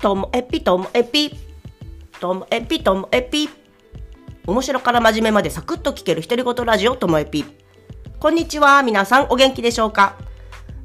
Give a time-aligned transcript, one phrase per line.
[0.00, 1.30] ともえぴともえぴ
[2.20, 3.50] ともえぴともえぴ
[4.46, 7.44] 面白から真面目までサクッと聞ける独り言ラジオともえぴ
[8.18, 10.16] こんにちは皆さんお元気でしょうか？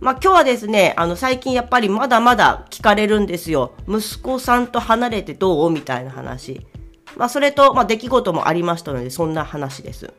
[0.02, 3.74] まあ今日はですね、あの最近やっぱりまだまだ聞かれるんですよ。
[3.88, 5.70] 息子さんと離れてどう？
[5.70, 6.66] みたいな話。
[7.16, 10.14] まあそれと、まあ出来事もありましたので、そんな話です。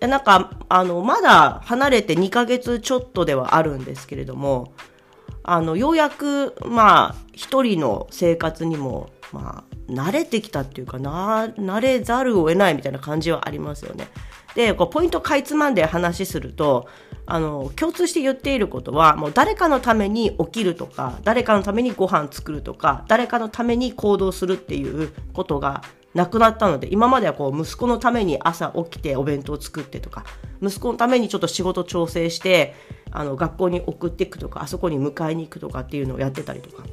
[0.00, 4.72] なんか、あの、まだ離れて2ヶ月ちょっとではあるんですけれども、
[5.48, 14.08] あの、ようやく、まあ、一人の生活にも、まあ、慣れてきたっていうかな、慣れざるを得ないみたいな感じはありますよね。
[14.56, 16.88] で、こう、ポイントかいつまんで話すると、
[17.26, 25.82] あの、共通して言っていることは、もう誰かのために起きるとか、誰かのためにご飯作るとか、誰かのために行動するっていうことが
[26.16, 30.24] なくなったので、今まではこう、息子のために朝起きてお弁当を作ってとか、
[30.62, 32.74] 息子のためにちょっと仕事調整して、
[33.10, 36.84] あの、学校に送っていくとか、あそこに迎えに行くとかっていうのをやってたりとか。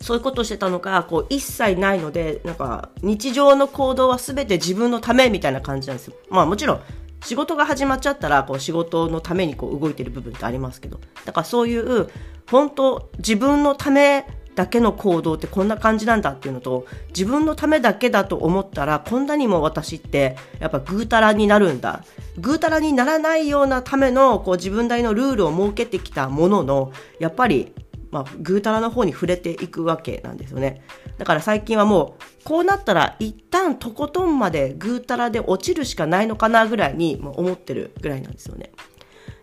[0.00, 6.14] そういうことをしてたのが、こう、一切ないので、なんか、日常の行動は全て自分のためみたいな感じなんですよ。
[6.30, 6.80] まあもちろん、
[7.22, 12.08] 仕事が始まっちゃったら、こう、仕事のためにこう、動いてる部分ってありますけど、だからそういう、
[12.50, 22.04] 本当自分のためだけの行動ってこんな感じなんだっていうのと、自分のためだけだと思ったら、こんなにも私ってやっぱぐうたらになるんだ。
[22.38, 27.72] ぐうたらにならないようなためのこう自分なりのルールを設けてきたものの、やっぱり
[28.14, 30.82] まあ、ぐうたらの方に触れていくわけなんですよね。
[31.18, 38.70] だから最近はもう、こうなったら一旦とことんまでぐうたらで落ちるしかないのかなぐらいに思ってるぐらいなんですよね。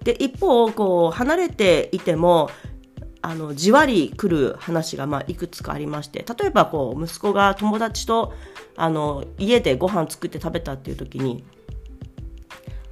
[0.05, 2.49] で、一方、こう、離れていても、
[3.21, 8.33] あの、じわり来る話が、まあ、いくつかありまして、例えば、こう、息子が友達と、
[8.75, 11.43] あの、家でご飯作って食べたっていう時に、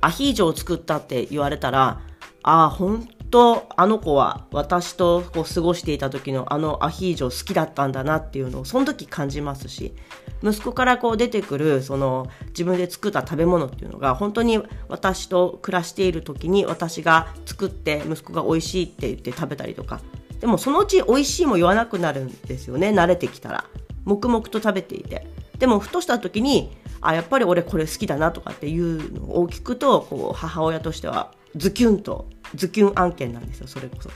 [0.02, 2.02] アヒージョを作ったって言われたら、
[2.44, 9.94] ああ、本当あの子は私とこう過ごしていた時のあのアヒージョ好きだったんだなっていうのをその時感じますし、
[10.42, 20.02] 息子からこう出てくるその自分で作った食べ物っていうのが本当に私と暮らしている時に私が作って息子が美味しいって言って食べたりとか
[20.40, 23.66] でもそのうち美味しいも言わなくなるんですよね慣れてきたら
[24.06, 25.28] 黙々と食べていて
[25.58, 34.10] でもふとした時にあやっぱり俺これ好きだなとかっていうのを聞くとこう母親としてはズキュンとズキュン案件なんですよそれこそ。
[34.10, 34.12] っ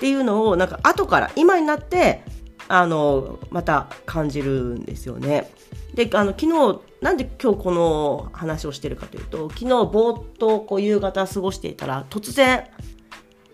[0.00, 2.22] ていうのをなんか後から今になって
[2.68, 5.50] あの、また感じるんですよね。
[5.94, 12.66] で、あの、昨日、なんで今日この話をしてるかというと、昨日ぼーっとこう夕方過ごしていたら、突然、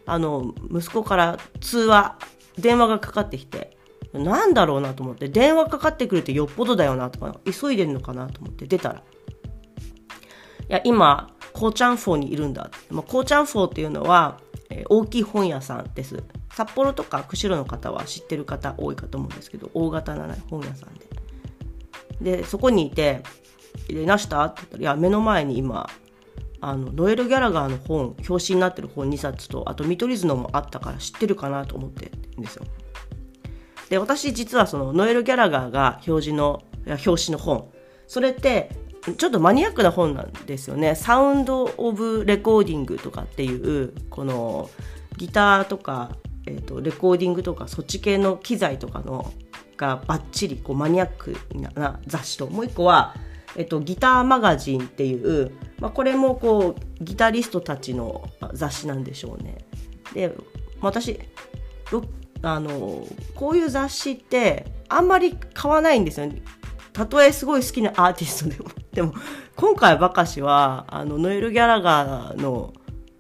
[0.06, 2.18] あの、息子から通話、
[2.58, 3.76] 電話がかかってきて、
[4.12, 9.02] なんだろうなと思って、電話かかってくるってよっぽどだよなとか、急いでんのかなと思って出たら、い
[10.68, 12.70] や、今、コーチャンフォーにいるんだ。
[12.90, 14.38] コーチャンフォーっていうのは、
[14.70, 16.22] えー、大きい本屋さんです。
[16.54, 20.94] 札幌とか釧路の方は知ってる方多いかと思うんですけど大型な本屋さん
[22.22, 23.22] ででそこにいて
[23.90, 25.90] 「でなした?」って言ったら「いや目の前に今
[26.68, 32.64] あのノエル・ギャラガーの本表紙になってる本2冊とあと見取り図のもあったから知ってるかなと思ってるんですよ。
[33.90, 37.70] で私実はそのノエル・ギャラガーが表示の表紙の本。
[38.06, 38.70] それって
[39.16, 40.94] ちょっとマニアックな本なんですよね。
[40.94, 44.70] サウンド・オブ・レコーディングとかっていうこの
[45.16, 46.16] ギターとか
[46.46, 49.32] えーと、レコーディングとかそっち系の機材とかの
[49.76, 52.46] がバッチリこうマニアックな雑誌と。
[52.46, 53.14] もう一個は、
[53.56, 59.58] えーと、ギターマガジンっていう、まあ、これもこうギタリストたちの雑誌なんでしょうね。
[60.12, 60.34] で
[60.80, 61.18] 私
[62.42, 66.42] あのこういう雑誌ってあんまり買わないんですよね。
[66.92, 68.70] たとえすごい好きなアーティストでも。
[68.92, 69.14] でも
[69.56, 72.72] 今回ばかしはあのノエル・ギャラガーの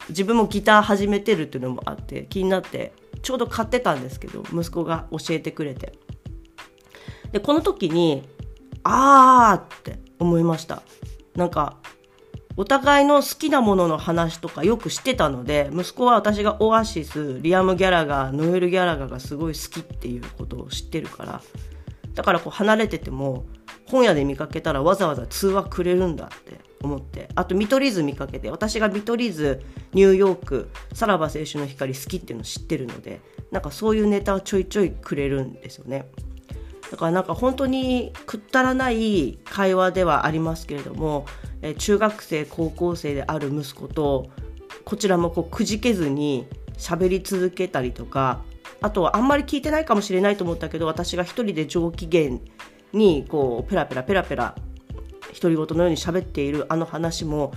[0.08, 5.92] 自分もギター始めてるっていうのもあって気になってちょうど買ってたんですけど息子が教えてくれて
[7.32, 8.28] でこの時に
[8.84, 10.82] あーって思いました。
[11.36, 11.76] なんか
[12.56, 21.42] お互いの好きなものの話とかよく知ってたので息子は私がオアシスリアム・ギャラガーノエル・ギャラガーがすごい好きっていうことを知ってるから
[22.14, 23.44] だからこう離れてても
[23.86, 29.60] 本屋で見かけたらわざわざ通話くれるんだって思ってあと見取り図見かけて私が見取り図
[29.92, 36.06] ニューヨークさらば青春の光好きっていうの知ってるのでなんかそういうネタをちょいちょいくれるんですよね。
[36.94, 41.26] だからなんか本当にくったらない会話ではありますけれども、
[41.60, 44.30] え中学生高校生である息子と
[44.84, 46.46] こちらもこうくじけずに
[46.78, 48.44] 喋り続けたりとか
[48.80, 52.38] あとはあんまり聞いてないかもしれないと思ったけど私が一人で上機嫌
[52.92, 54.54] にこうペラペラペラペラ
[55.40, 57.50] 独り言のように喋っているあの話も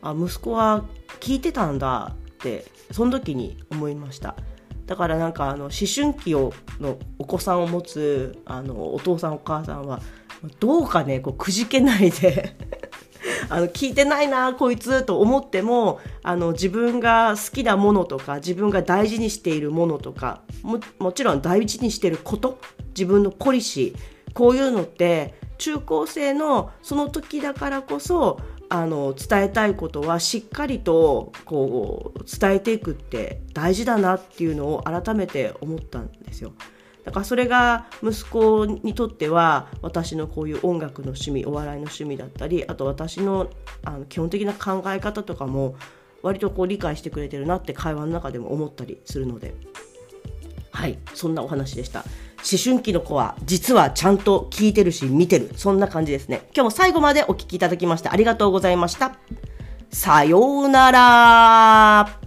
[0.00, 0.84] あ息子は
[1.18, 4.36] 聞いてたんだってその時に思いました。
[4.86, 10.00] だからなんかあの思春期をのお子さんを持つあのお父さんお母さんは
[10.60, 12.56] どうかねこうくじけないで
[13.48, 36.52] あの聞いてないなこいつと思ってもあの自分が好きなものとか自分が大事にしているものとかももちろん大事にしていること自分のポリシーこういうのって中高生のその時だからこそあの伝えたいことはしっかりとこう伝えていくって大事だなっていうのを改めて思ったんですよ。
[37.04, 43.48] だからそれが息子にとっては私のこういう音楽の趣味お笑いの趣味だったりあと私の
[43.84, 45.76] あの基本的な考え方とかも
[46.22, 49.54] 割とこう理解してくれてるなって会話の中でも思ったりするので
[50.76, 50.98] はい。
[51.14, 52.00] そんなお話でした。
[52.00, 55.50] 思春期の子は実はちゃんと聞いてるし見てる。
[55.56, 56.42] そんな感じですね。
[56.54, 59.16] 今日も最後までお聴きいただきましてありがとうございました。
[59.90, 62.25] さようなら。